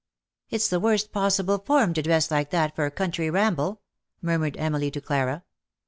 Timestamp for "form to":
1.59-2.01